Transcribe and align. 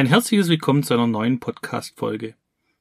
Ein 0.00 0.06
herzliches 0.06 0.48
Willkommen 0.48 0.82
zu 0.82 0.94
einer 0.94 1.06
neuen 1.06 1.40
Podcast-Folge. 1.40 2.34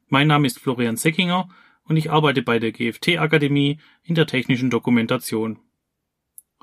Mein 0.08 0.27
Name 0.27 0.48
ist 0.48 0.58
Florian 0.58 0.96
Seckinger 0.96 1.50
und 1.83 1.98
ich 1.98 2.09
arbeite 2.11 2.42
bei 2.42 2.59
der 2.59 2.72
GFT-Akademie 2.72 3.82
in 4.03 4.16
der 4.16 4.25
technischen 4.25 4.69
Dokumentation. 4.69 5.59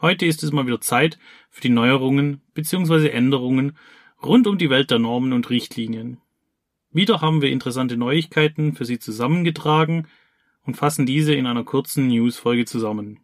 Heute 0.00 0.24
ist 0.24 0.42
es 0.42 0.52
mal 0.52 0.66
wieder 0.66 0.80
Zeit 0.80 1.18
für 1.50 1.60
die 1.60 1.68
Neuerungen 1.68 2.40
bzw. 2.54 3.10
Änderungen 3.10 3.76
rund 4.22 4.46
um 4.46 4.56
die 4.56 4.70
Welt 4.70 4.90
der 4.90 4.98
Normen 4.98 5.34
und 5.34 5.50
Richtlinien. 5.50 6.22
Wieder 6.90 7.20
haben 7.20 7.42
wir 7.42 7.50
interessante 7.50 7.98
Neuigkeiten 7.98 8.72
für 8.72 8.86
Sie 8.86 8.98
zusammengetragen 8.98 10.08
und 10.62 10.78
fassen 10.78 11.04
diese 11.04 11.34
in 11.34 11.46
einer 11.46 11.64
kurzen 11.64 12.08
News-Folge 12.08 12.64
zusammen. 12.64 13.20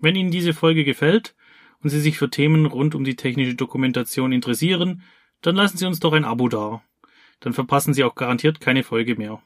Wenn 0.00 0.16
Ihnen 0.16 0.30
diese 0.30 0.54
Folge 0.54 0.84
gefällt 0.84 1.34
und 1.82 1.90
Sie 1.90 2.00
sich 2.00 2.16
für 2.16 2.30
Themen 2.30 2.64
rund 2.64 2.94
um 2.94 3.04
die 3.04 3.16
technische 3.16 3.54
Dokumentation 3.54 4.32
interessieren, 4.32 5.02
dann 5.46 5.56
lassen 5.56 5.76
Sie 5.76 5.86
uns 5.86 6.00
doch 6.00 6.14
ein 6.14 6.24
Abo 6.24 6.48
da. 6.48 6.82
Dann 7.40 7.52
verpassen 7.52 7.92
Sie 7.92 8.02
auch 8.02 8.14
garantiert 8.14 8.60
keine 8.60 8.82
Folge 8.82 9.16
mehr. 9.16 9.42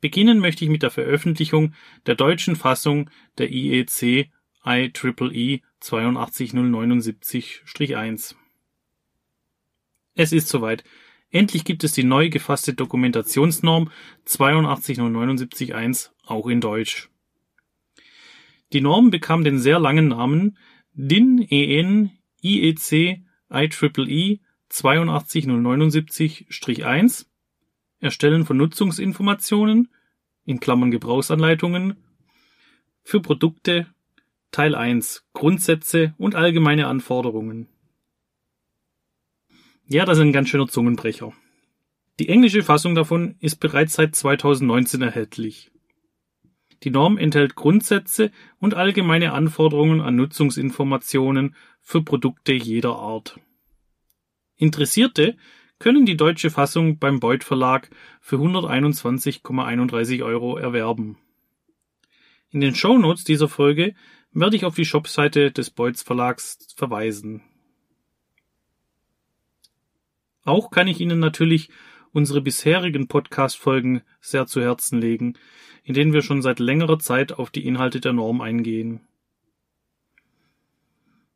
Beginnen 0.00 0.38
möchte 0.38 0.64
ich 0.64 0.70
mit 0.70 0.84
der 0.84 0.92
Veröffentlichung 0.92 1.74
der 2.06 2.14
deutschen 2.14 2.54
Fassung 2.54 3.10
der 3.38 3.50
IEC 3.50 4.30
IEEE 4.64 5.60
82079-1. 5.80 8.36
Es 10.14 10.30
ist 10.32 10.48
soweit. 10.48 10.84
Endlich 11.30 11.64
gibt 11.64 11.82
es 11.82 11.92
die 11.92 12.04
neu 12.04 12.28
gefasste 12.30 12.74
Dokumentationsnorm 12.74 13.90
82079-1 14.28 16.10
auch 16.24 16.46
in 16.46 16.60
Deutsch. 16.60 17.10
Die 18.72 18.80
Norm 18.80 19.10
bekam 19.10 19.42
den 19.42 19.58
sehr 19.58 19.80
langen 19.80 20.06
Namen 20.08 20.56
DIN 20.92 21.44
EN 21.50 22.12
IEC 22.40 23.24
IEEE 23.50 24.43
82079-1 24.70 27.26
Erstellen 28.00 28.44
von 28.44 28.56
Nutzungsinformationen 28.56 29.88
Gebrauchsanleitungen 30.90 31.96
für 33.02 33.20
Produkte 33.20 33.86
Teil 34.50 34.74
1 34.74 35.26
Grundsätze 35.32 36.14
und 36.18 36.34
allgemeine 36.34 36.86
Anforderungen. 36.86 37.68
Ja, 39.86 40.04
das 40.04 40.18
ist 40.18 40.22
ein 40.22 40.32
ganz 40.32 40.48
schöner 40.48 40.68
Zungenbrecher. 40.68 41.32
Die 42.20 42.28
englische 42.28 42.62
Fassung 42.62 42.94
davon 42.94 43.34
ist 43.40 43.56
bereits 43.56 43.94
seit 43.94 44.14
2019 44.14 45.02
erhältlich. 45.02 45.72
Die 46.84 46.90
Norm 46.90 47.18
enthält 47.18 47.56
Grundsätze 47.56 48.30
und 48.60 48.74
allgemeine 48.74 49.32
Anforderungen 49.32 50.00
an 50.00 50.16
Nutzungsinformationen 50.16 51.56
für 51.80 52.02
Produkte 52.02 52.52
jeder 52.52 52.96
Art. 52.96 53.40
Interessierte 54.56 55.36
können 55.78 56.06
die 56.06 56.16
deutsche 56.16 56.50
Fassung 56.50 56.98
beim 56.98 57.20
Beuth 57.20 57.44
Verlag 57.44 57.90
für 58.20 58.36
121,31 58.36 60.24
Euro 60.24 60.56
erwerben. 60.56 61.18
In 62.50 62.60
den 62.60 62.74
Shownotes 62.74 63.24
dieser 63.24 63.48
Folge 63.48 63.94
werde 64.32 64.56
ich 64.56 64.64
auf 64.64 64.76
die 64.76 64.84
Shopseite 64.84 65.50
des 65.50 65.70
Beuth 65.70 65.98
Verlags 65.98 66.58
verweisen. 66.76 67.42
Auch 70.44 70.70
kann 70.70 70.88
ich 70.88 71.00
Ihnen 71.00 71.18
natürlich 71.18 71.70
unsere 72.12 72.40
bisherigen 72.40 73.08
Podcast-Folgen 73.08 74.02
sehr 74.20 74.46
zu 74.46 74.60
Herzen 74.60 75.00
legen, 75.00 75.34
in 75.82 75.94
denen 75.94 76.12
wir 76.12 76.22
schon 76.22 76.42
seit 76.42 76.60
längerer 76.60 76.98
Zeit 76.98 77.32
auf 77.32 77.50
die 77.50 77.66
Inhalte 77.66 78.00
der 78.00 78.12
Norm 78.12 78.40
eingehen. 78.40 79.00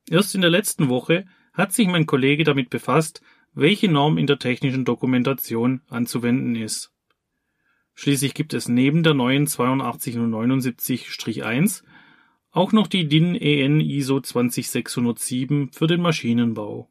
Erst 0.08 0.34
in 0.34 0.40
der 0.40 0.50
letzten 0.50 0.88
Woche 0.88 1.26
hat 1.58 1.74
sich 1.74 1.88
mein 1.88 2.06
Kollege 2.06 2.44
damit 2.44 2.70
befasst, 2.70 3.20
welche 3.52 3.90
Norm 3.90 4.16
in 4.16 4.26
der 4.26 4.38
technischen 4.38 4.86
Dokumentation 4.86 5.82
anzuwenden 5.90 6.56
ist. 6.56 6.94
Schließlich 7.94 8.32
gibt 8.34 8.54
es 8.54 8.68
neben 8.68 9.02
der 9.02 9.14
neuen 9.14 9.48
82079-1 9.48 11.82
auch 12.50 12.72
noch 12.72 12.86
die 12.86 13.08
DIN 13.08 13.34
EN 13.34 13.80
ISO 13.80 14.20
20607 14.20 15.72
für 15.72 15.86
den 15.86 16.00
Maschinenbau. 16.00 16.88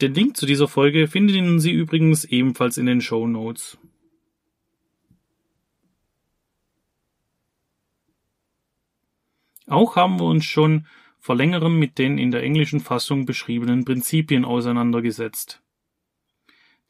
Den 0.00 0.12
Link 0.12 0.36
zu 0.36 0.44
dieser 0.44 0.66
Folge 0.68 1.08
finden 1.08 1.60
Sie 1.60 1.70
übrigens 1.70 2.24
ebenfalls 2.24 2.78
in 2.78 2.86
den 2.86 3.00
Show 3.00 3.26
Notes. 3.26 3.78
Auch 9.66 9.96
haben 9.96 10.20
wir 10.20 10.26
uns 10.26 10.44
schon 10.44 10.86
vor 11.26 11.34
längerem 11.34 11.76
mit 11.76 11.98
den 11.98 12.18
in 12.18 12.30
der 12.30 12.44
englischen 12.44 12.78
Fassung 12.78 13.26
beschriebenen 13.26 13.84
Prinzipien 13.84 14.44
auseinandergesetzt. 14.44 15.60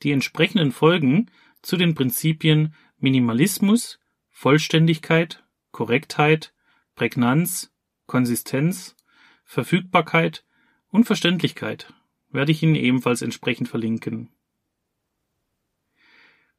Die 0.02 0.12
entsprechenden 0.12 0.72
Folgen 0.72 1.30
zu 1.62 1.78
den 1.78 1.94
Prinzipien 1.94 2.74
Minimalismus, 2.98 3.98
Vollständigkeit, 4.28 5.42
Korrektheit, 5.70 6.52
Prägnanz, 6.96 7.72
Konsistenz, 8.04 8.94
Verfügbarkeit 9.42 10.44
und 10.90 11.04
Verständlichkeit 11.04 11.94
werde 12.28 12.52
ich 12.52 12.62
Ihnen 12.62 12.74
ebenfalls 12.74 13.22
entsprechend 13.22 13.70
verlinken. 13.70 14.28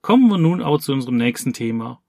Kommen 0.02 0.28
wir 0.32 0.40
nun 0.40 0.64
auch 0.64 0.80
zu 0.80 0.94
unserem 0.94 1.18
nächsten 1.18 1.54
Thema, 1.54 2.02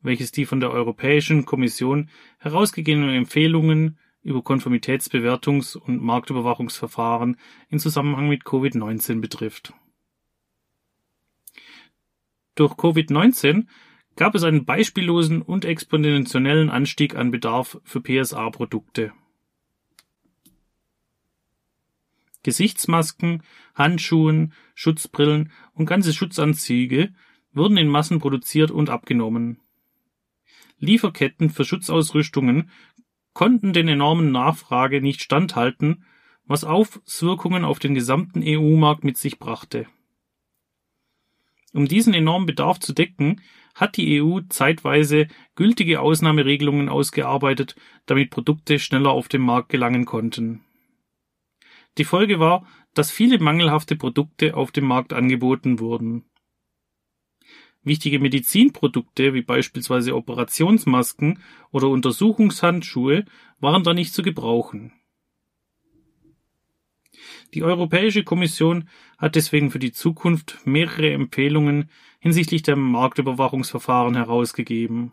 welches 0.00 0.32
die 0.32 0.46
von 0.46 0.58
der 0.58 0.72
Europäischen 0.72 1.44
Kommission 1.44 2.10
herausgegebenen 2.38 3.14
Empfehlungen 3.14 4.00
über 4.22 4.40
Konformitätsbewertungs- 4.40 5.76
und 5.76 6.02
Marktüberwachungsverfahren 6.02 7.36
in 7.68 7.78
Zusammenhang 7.78 8.28
mit 8.28 8.44
Covid-19 8.44 9.20
betrifft. 9.20 9.74
Durch 12.54 12.74
Covid-19 12.74 13.66
gab 14.16 14.34
es 14.34 14.42
einen 14.44 14.64
beispiellosen 14.64 15.42
und 15.42 15.64
exponentiellen 15.64 16.70
Anstieg 16.70 17.16
an 17.16 17.30
Bedarf 17.30 17.80
für 17.84 18.00
PSA-Produkte. 18.00 19.12
Gesichtsmasken, 22.42 23.42
Handschuhen, 23.74 24.52
Schutzbrillen 24.74 25.52
und 25.74 25.86
ganze 25.86 26.12
Schutzanzüge 26.12 27.14
wurden 27.52 27.76
in 27.76 27.88
Massen 27.88 28.18
produziert 28.18 28.70
und 28.70 28.90
abgenommen. 28.90 29.60
Lieferketten 30.78 31.50
für 31.50 31.64
Schutzausrüstungen 31.64 32.70
konnten 33.32 33.72
den 33.72 33.88
enormen 33.88 34.30
Nachfrage 34.30 35.00
nicht 35.00 35.22
standhalten, 35.22 36.04
was 36.44 36.64
Auswirkungen 36.64 37.64
auf 37.64 37.78
den 37.78 37.94
gesamten 37.94 38.42
EU-Markt 38.44 39.04
mit 39.04 39.16
sich 39.16 39.38
brachte. 39.38 39.86
Um 41.72 41.86
diesen 41.86 42.12
enormen 42.12 42.46
Bedarf 42.46 42.80
zu 42.80 42.92
decken, 42.92 43.40
hat 43.74 43.96
die 43.96 44.22
EU 44.22 44.40
zeitweise 44.48 45.28
gültige 45.54 46.00
Ausnahmeregelungen 46.00 46.88
ausgearbeitet, 46.88 47.74
damit 48.04 48.30
Produkte 48.30 48.78
schneller 48.78 49.10
auf 49.10 49.28
den 49.28 49.40
Markt 49.40 49.70
gelangen 49.70 50.04
konnten. 50.04 50.62
Die 51.98 52.04
Folge 52.04 52.38
war, 52.38 52.66
dass 52.94 53.10
viele 53.10 53.38
mangelhafte 53.38 53.96
Produkte 53.96 54.54
auf 54.54 54.70
dem 54.70 54.84
Markt 54.84 55.12
angeboten 55.12 55.80
wurden. 55.80 56.24
Wichtige 57.84 58.20
Medizinprodukte 58.20 59.34
wie 59.34 59.42
beispielsweise 59.42 60.14
Operationsmasken 60.14 61.40
oder 61.70 61.88
Untersuchungshandschuhe 61.88 63.24
waren 63.58 63.82
da 63.82 63.92
nicht 63.92 64.14
zu 64.14 64.22
gebrauchen. 64.22 64.92
Die 67.54 67.62
Europäische 67.62 68.24
Kommission 68.24 68.88
hat 69.18 69.34
deswegen 69.34 69.70
für 69.70 69.78
die 69.78 69.92
Zukunft 69.92 70.60
mehrere 70.64 71.12
Empfehlungen 71.12 71.90
hinsichtlich 72.20 72.62
der 72.62 72.76
Marktüberwachungsverfahren 72.76 74.14
herausgegeben. 74.14 75.12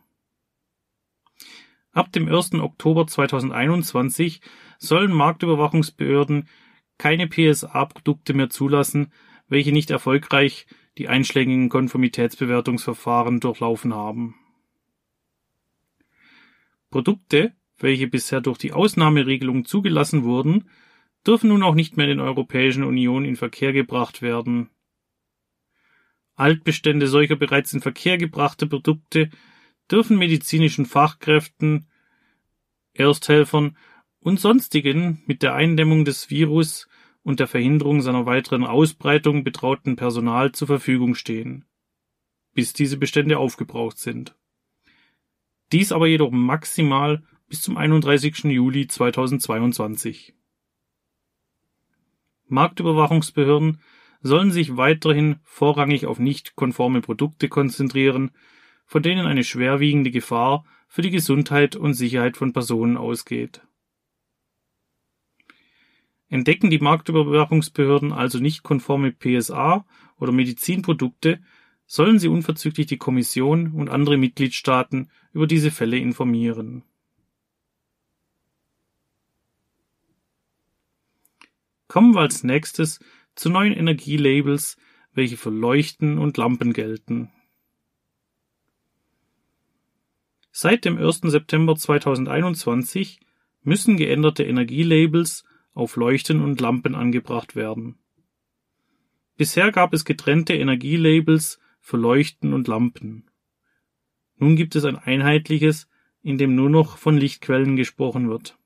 Ab 1.92 2.12
dem 2.12 2.34
1. 2.34 2.54
Oktober 2.54 3.08
2021 3.08 4.42
sollen 4.78 5.12
Marktüberwachungsbehörden 5.12 6.48
keine 6.98 7.28
PSA-Produkte 7.28 8.34
mehr 8.34 8.50
zulassen, 8.50 9.12
welche 9.48 9.72
nicht 9.72 9.90
erfolgreich 9.90 10.68
die 11.00 11.08
einschlägigen 11.08 11.70
Konformitätsbewertungsverfahren 11.70 13.40
durchlaufen 13.40 13.94
haben. 13.94 14.36
Produkte, 16.92 17.54
welche 17.78 18.08
bisher 18.08 18.42
durch 18.42 18.58
die 18.58 18.74
Ausnahmeregelung 18.74 19.64
zugelassen 19.64 20.26
wurden, 20.26 20.70
dürfen 21.26 21.48
nun 21.50 21.64
auch 21.64 21.74
nicht 21.74 21.96
mehr 21.96 22.10
in 22.10 22.18
der 22.18 22.28
Europäischen 22.28 22.84
Union 22.84 23.24
in 23.24 23.38
Verkehr 23.38 23.72
gebracht 23.72 24.22
werden. 24.22 24.70
Altbestände 26.36 27.08
solcher 27.08 27.38
bereits 27.38 27.74
in 27.74 27.80
Verkehr 27.80 28.18
gebrachter 28.18 28.66
Produkte 28.66 29.30
dürfen 29.90 30.18
medizinischen 30.18 30.86
Fachkräften, 30.86 31.88
Ersthelfern 32.94 33.78
und 34.20 34.38
sonstigen 34.38 35.24
mit 35.28 35.44
der 35.44 35.54
Eindämmung 35.54 36.04
des 36.04 36.30
Virus 36.30 36.89
und 37.30 37.40
der 37.40 37.48
Verhinderung 37.48 38.02
seiner 38.02 38.26
weiteren 38.26 38.66
Ausbreitung 38.66 39.44
betrauten 39.44 39.96
Personal 39.96 40.52
zur 40.52 40.66
Verfügung 40.66 41.14
stehen, 41.14 41.64
bis 42.56 42.74
diese 42.74 42.98
Bestände 42.98 43.38
aufgebraucht 43.38 44.00
sind. 44.00 44.36
Dies 45.72 45.92
aber 45.92 46.08
jedoch 46.08 46.32
maximal 46.32 47.22
bis 47.48 47.62
zum 47.62 47.78
31. 47.78 48.46
Juli 48.46 48.88
2022. 48.88 50.34
Marktüberwachungsbehörden 52.48 53.80
sollen 54.22 54.50
sich 54.50 54.76
weiterhin 54.76 55.36
vorrangig 55.44 56.08
auf 56.08 56.18
nicht 56.18 56.56
konforme 56.56 57.02
Produkte 57.02 57.48
konzentrieren, 57.48 58.32
von 58.88 59.04
denen 59.04 59.28
eine 59.28 59.44
schwerwiegende 59.44 60.10
Gefahr 60.10 60.66
für 60.88 61.04
die 61.04 61.12
Gesundheit 61.12 61.76
und 61.76 61.94
Sicherheit 61.94 62.38
von 62.38 62.54
Personen 62.54 62.98
ausgeht. 62.98 63.62
Entdecken 66.30 66.70
die 66.70 66.80
Marktüberwachungsbehörden 66.80 68.14
also 68.14 68.40
nicht 68.40 68.62
konforme 68.62 69.12
PSA 69.12 69.86
oder 70.18 70.32
Medizinprodukte, 70.32 71.42
sollen 71.88 72.20
sie 72.20 72.28
unverzüglich 72.28 72.86
die 72.86 72.98
Kommission 72.98 73.74
und 73.74 73.90
andere 73.90 74.18
Mitgliedstaaten 74.18 75.10
über 75.34 75.48
diese 75.48 75.72
Fälle 75.72 75.98
informieren. 75.98 76.84
Kommen 81.88 82.14
wir 82.14 82.22
als 82.22 82.44
nächstes 82.44 83.00
zu 83.34 83.50
neuen 83.50 83.74
Energielabels, 83.74 84.78
welche 85.14 85.38
für 85.38 85.50
Leuchten 85.50 86.20
und 86.20 86.38
Lampen 86.38 86.74
gelten. 86.74 87.32
Seit 90.52 90.86
dem 90.86 91.00
1. 91.00 91.22
September 91.24 91.76
2021 91.76 93.20
müssen 93.64 93.98
geänderte 93.98 94.44
Energielabels 94.44 95.44
auf 95.80 95.96
Leuchten 95.96 96.42
und 96.42 96.62
Lampen 96.62 96.94
angebracht 96.94 97.56
werden. 97.56 97.98
Bisher 99.38 99.72
gab 99.72 99.94
es 99.94 100.04
getrennte 100.04 100.54
Energielabels 100.54 101.60
für 101.80 101.98
Leuchten 101.98 102.54
und 102.54 102.68
Lampen. 102.68 103.30
Nun 104.36 104.56
gibt 104.58 104.76
es 104.76 104.84
ein 104.84 104.98
einheitliches, 104.98 105.88
in 106.22 106.38
dem 106.38 106.54
nur 106.54 106.70
noch 106.70 106.98
von 106.98 107.18
Lichtquellen 107.18 107.78
gesprochen 107.78 108.30
wird. 108.30 108.58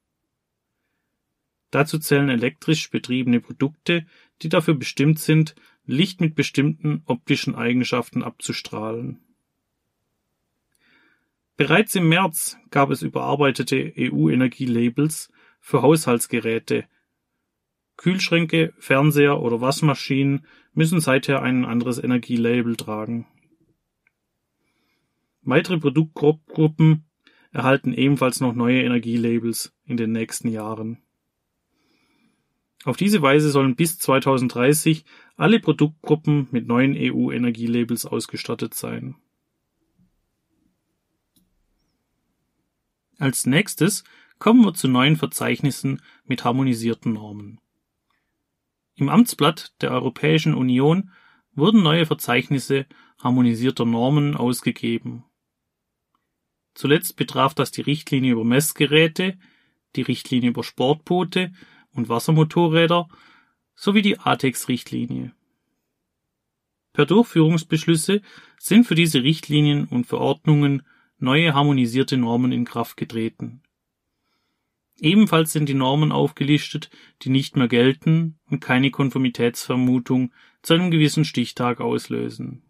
Dazu 1.69 1.99
zählen 1.99 2.29
elektrisch 2.29 2.89
betriebene 2.89 3.39
Produkte, 3.39 4.05
die 4.41 4.49
dafür 4.49 4.73
bestimmt 4.73 5.19
sind, 5.19 5.55
Licht 5.85 6.21
mit 6.21 6.33
bestimmten 6.33 7.03
optischen 7.05 7.55
Eigenschaften 7.55 8.23
abzustrahlen. 8.23 9.19
Bereits 11.57 11.93
im 11.93 12.09
März 12.09 12.57
gab 12.71 12.89
es 12.89 13.03
überarbeitete 13.03 13.93
EU-Energielabels 13.97 15.31
für 15.59 15.83
Haushaltsgeräte, 15.83 16.85
Kühlschränke, 18.03 18.73
Fernseher 18.79 19.39
oder 19.39 19.61
Waschmaschinen 19.61 20.45
müssen 20.73 20.99
seither 20.99 21.41
ein 21.41 21.63
anderes 21.63 22.03
Energielabel 22.03 22.75
tragen. 22.75 23.27
Weitere 25.41 25.77
Produktgruppen 25.77 27.05
erhalten 27.53 27.93
ebenfalls 27.93 28.41
noch 28.41 28.55
neue 28.55 28.81
Energielabels 28.81 29.73
in 29.85 29.95
den 29.95 30.11
nächsten 30.11 30.49
Jahren. 30.49 30.97
Auf 32.83 32.97
diese 32.97 33.21
Weise 33.21 33.49
sollen 33.49 33.77
bis 33.77 33.99
2030 33.99 35.05
alle 35.37 35.61
Produktgruppen 35.61 36.49
mit 36.51 36.67
neuen 36.67 36.97
EU-Energielabels 36.97 38.05
ausgestattet 38.05 38.73
sein. 38.73 39.15
Als 43.17 43.45
nächstes 43.45 44.03
kommen 44.39 44.65
wir 44.65 44.73
zu 44.73 44.89
neuen 44.89 45.15
Verzeichnissen 45.15 46.01
mit 46.25 46.43
harmonisierten 46.43 47.13
Normen. 47.13 47.61
Im 48.95 49.09
Amtsblatt 49.09 49.73
der 49.81 49.91
Europäischen 49.91 50.53
Union 50.53 51.11
wurden 51.55 51.81
neue 51.81 52.05
Verzeichnisse 52.05 52.85
harmonisierter 53.19 53.85
Normen 53.85 54.35
ausgegeben. 54.35 55.23
Zuletzt 56.75 57.15
betraf 57.15 57.53
das 57.53 57.71
die 57.71 57.81
Richtlinie 57.81 58.33
über 58.33 58.43
Messgeräte, 58.43 59.37
die 59.95 60.01
Richtlinie 60.01 60.49
über 60.49 60.63
Sportboote 60.63 61.53
und 61.91 62.09
Wassermotorräder 62.09 63.07
sowie 63.75 64.01
die 64.01 64.19
ATEX-Richtlinie. 64.19 65.33
Per 66.93 67.05
Durchführungsbeschlüsse 67.05 68.21
sind 68.59 68.85
für 68.85 68.95
diese 68.95 69.23
Richtlinien 69.23 69.85
und 69.85 70.05
Verordnungen 70.05 70.83
neue 71.17 71.53
harmonisierte 71.53 72.17
Normen 72.17 72.51
in 72.51 72.65
Kraft 72.65 72.97
getreten 72.97 73.62
Ebenfalls 74.99 75.51
sind 75.51 75.67
die 75.67 75.73
Normen 75.73 76.11
aufgelistet, 76.11 76.89
die 77.23 77.29
nicht 77.29 77.55
mehr 77.55 77.67
gelten 77.67 78.39
und 78.49 78.59
keine 78.59 78.91
Konformitätsvermutung 78.91 80.31
zu 80.61 80.73
einem 80.73 80.91
gewissen 80.91 81.25
Stichtag 81.25 81.81
auslösen. 81.81 82.63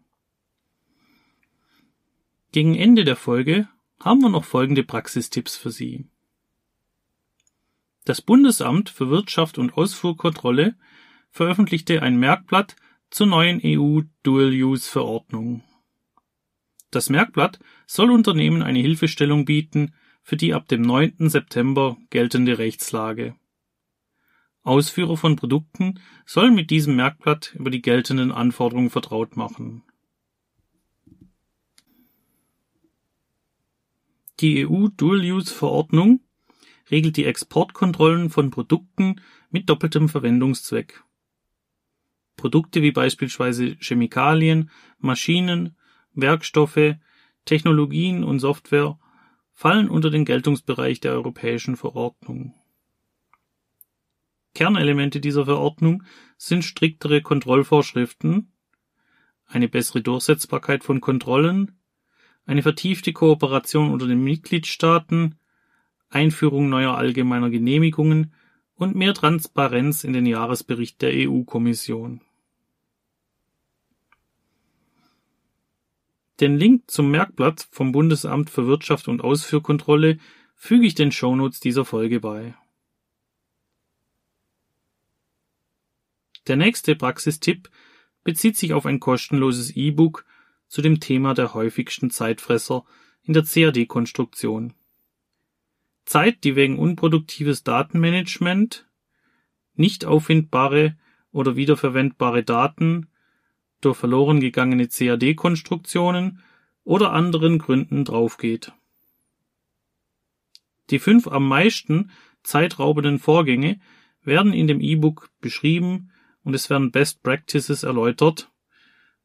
Gegen 2.52 2.74
Ende 2.74 3.04
der 3.04 3.16
Folge 3.16 3.68
haben 4.00 4.20
wir 4.22 4.28
noch 4.28 4.44
folgende 4.44 4.84
Praxistipps 4.84 5.56
für 5.56 5.70
Sie. 5.70 6.06
Das 8.04 8.20
Bundesamt 8.20 8.90
für 8.90 9.08
Wirtschaft 9.08 9.58
und 9.58 9.74
Ausfuhrkontrolle 9.74 10.76
veröffentlichte 11.30 12.02
ein 12.02 12.16
Merkblatt 12.16 12.76
zur 13.10 13.26
neuen 13.26 13.60
EU 13.64 14.02
Dual-Use-Verordnung. 14.22 15.62
Das 16.90 17.10
Merkblatt 17.10 17.58
soll 17.86 18.10
Unternehmen 18.10 18.62
eine 18.62 18.78
Hilfestellung 18.78 19.44
bieten, 19.44 19.94
für 20.24 20.36
die 20.36 20.54
ab 20.54 20.66
dem 20.68 20.82
9. 20.82 21.28
September 21.28 21.96
geltende 22.10 22.58
Rechtslage. 22.58 23.36
Ausführer 24.62 25.18
von 25.18 25.36
Produkten 25.36 26.00
sollen 26.24 26.54
mit 26.54 26.70
diesem 26.70 26.96
Merkblatt 26.96 27.54
über 27.54 27.70
die 27.70 27.82
geltenden 27.82 28.32
Anforderungen 28.32 28.88
vertraut 28.88 29.36
machen. 29.36 29.84
Die 34.40 34.66
EU 34.66 34.88
Dual-Use-Verordnung 34.88 36.20
regelt 36.90 37.18
die 37.18 37.26
Exportkontrollen 37.26 38.30
von 38.30 38.50
Produkten 38.50 39.20
mit 39.50 39.68
doppeltem 39.68 40.08
Verwendungszweck. 40.08 41.04
Produkte 42.36 42.82
wie 42.82 42.92
beispielsweise 42.92 43.76
Chemikalien, 43.78 44.70
Maschinen, 44.98 45.76
Werkstoffe, 46.14 46.96
Technologien 47.44 48.24
und 48.24 48.40
Software 48.40 48.98
fallen 49.54 49.88
unter 49.88 50.10
den 50.10 50.24
Geltungsbereich 50.24 51.00
der 51.00 51.12
europäischen 51.12 51.76
Verordnung. 51.76 52.52
Kernelemente 54.54 55.20
dieser 55.20 55.46
Verordnung 55.46 56.02
sind 56.36 56.64
striktere 56.64 57.22
Kontrollvorschriften, 57.22 58.52
eine 59.46 59.68
bessere 59.68 60.02
Durchsetzbarkeit 60.02 60.84
von 60.84 61.00
Kontrollen, 61.00 61.78
eine 62.46 62.62
vertiefte 62.62 63.12
Kooperation 63.12 63.90
unter 63.90 64.06
den 64.06 64.22
Mitgliedstaaten, 64.22 65.36
Einführung 66.10 66.68
neuer 66.68 66.96
allgemeiner 66.96 67.50
Genehmigungen 67.50 68.32
und 68.74 68.94
mehr 68.94 69.14
Transparenz 69.14 70.04
in 70.04 70.12
den 70.12 70.26
Jahresbericht 70.26 71.00
der 71.00 71.12
EU-Kommission. 71.14 72.20
Den 76.40 76.56
Link 76.56 76.90
zum 76.90 77.10
Merkblatt 77.10 77.68
vom 77.70 77.92
Bundesamt 77.92 78.50
für 78.50 78.66
Wirtschaft 78.66 79.06
und 79.08 79.22
Ausfuhrkontrolle 79.22 80.18
füge 80.56 80.86
ich 80.86 80.94
den 80.94 81.12
Shownotes 81.12 81.60
dieser 81.60 81.84
Folge 81.84 82.20
bei. 82.20 82.54
Der 86.46 86.56
nächste 86.56 86.96
Praxistipp 86.96 87.70
bezieht 88.22 88.56
sich 88.56 88.72
auf 88.72 88.84
ein 88.84 89.00
kostenloses 89.00 89.76
E-Book 89.76 90.26
zu 90.66 90.82
dem 90.82 91.00
Thema 91.00 91.34
der 91.34 91.54
häufigsten 91.54 92.10
Zeitfresser 92.10 92.84
in 93.22 93.32
der 93.32 93.44
CAD-Konstruktion. 93.44 94.74
Zeit, 96.04 96.44
die 96.44 96.56
wegen 96.56 96.78
unproduktives 96.78 97.62
Datenmanagement, 97.62 98.86
nicht 99.74 100.04
auffindbare 100.04 100.98
oder 101.32 101.56
wiederverwendbare 101.56 102.42
Daten 102.42 103.08
verloren 103.92 104.40
gegangene 104.40 104.88
CAD-Konstruktionen 104.88 106.40
oder 106.84 107.12
anderen 107.12 107.58
Gründen 107.58 108.04
draufgeht. 108.04 108.72
Die 110.90 110.98
fünf 110.98 111.26
am 111.26 111.48
meisten 111.48 112.10
zeitraubenden 112.42 113.18
Vorgänge 113.18 113.80
werden 114.22 114.52
in 114.52 114.66
dem 114.66 114.80
E-Book 114.80 115.30
beschrieben 115.40 116.10
und 116.42 116.54
es 116.54 116.70
werden 116.70 116.90
Best 116.90 117.22
Practices 117.22 117.82
erläutert, 117.82 118.50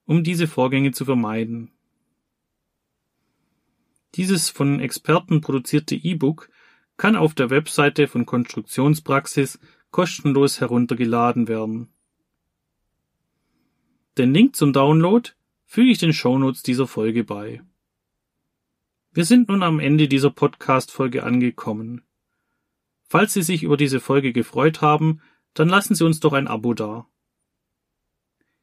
um 0.05 0.23
diese 0.23 0.47
Vorgänge 0.47 0.91
zu 0.91 1.05
vermeiden. 1.05 1.71
Dieses 4.15 4.49
von 4.49 4.79
Experten 4.79 5.41
produzierte 5.41 5.95
E-Book 5.95 6.49
kann 6.97 7.15
auf 7.15 7.35
der 7.35 7.49
Webseite 7.49 8.07
von 8.07 8.25
Konstruktionspraxis 8.25 9.59
kostenlos 9.91 10.59
heruntergeladen 10.59 11.47
werden 11.47 11.93
den 14.17 14.33
Link 14.33 14.55
zum 14.55 14.73
Download 14.73 15.29
füge 15.65 15.91
ich 15.91 15.97
den 15.97 16.13
Shownotes 16.13 16.63
dieser 16.63 16.87
Folge 16.87 17.23
bei. 17.23 17.61
Wir 19.11 19.25
sind 19.25 19.49
nun 19.49 19.63
am 19.63 19.79
Ende 19.79 20.07
dieser 20.07 20.29
Podcast-Folge 20.29 21.23
angekommen. 21.23 22.03
Falls 23.03 23.33
Sie 23.33 23.41
sich 23.41 23.63
über 23.63 23.77
diese 23.77 23.99
Folge 23.99 24.33
gefreut 24.33 24.81
haben, 24.81 25.21
dann 25.53 25.69
lassen 25.69 25.95
Sie 25.95 26.05
uns 26.05 26.19
doch 26.19 26.33
ein 26.33 26.47
Abo 26.47 26.73
da. 26.73 27.07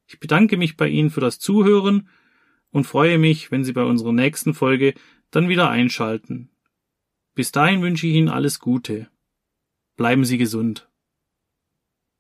Ich 0.06 0.20
bedanke 0.20 0.56
mich 0.56 0.76
bei 0.76 0.88
Ihnen 0.88 1.10
für 1.10 1.20
das 1.20 1.38
Zuhören 1.38 2.08
und 2.70 2.84
freue 2.84 3.18
mich, 3.18 3.50
wenn 3.50 3.64
Sie 3.64 3.72
bei 3.72 3.82
unserer 3.82 4.12
nächsten 4.12 4.54
Folge 4.54 4.94
dann 5.30 5.48
wieder 5.48 5.68
einschalten. 5.68 6.50
Bis 7.34 7.50
dahin 7.50 7.82
wünsche 7.82 8.06
ich 8.06 8.14
Ihnen 8.14 8.28
alles 8.28 8.60
Gute. 8.60 9.10
Bleiben 9.96 10.24
Sie 10.24 10.38
gesund. 10.38 10.88